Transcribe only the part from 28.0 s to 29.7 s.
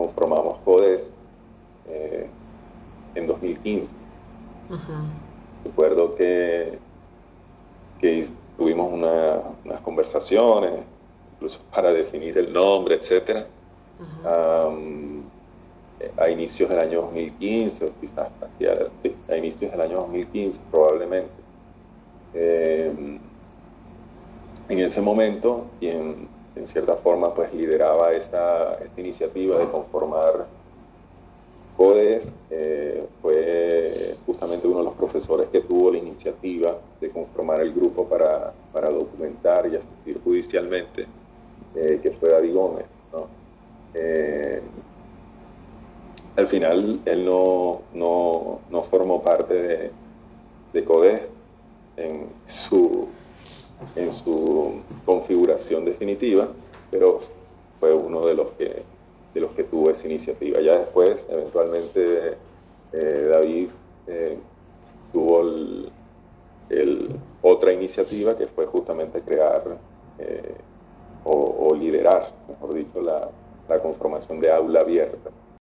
esta, esta iniciativa de